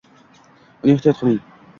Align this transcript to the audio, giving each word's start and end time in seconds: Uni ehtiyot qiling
Uni 0.87 0.95
ehtiyot 0.95 1.21
qiling 1.21 1.39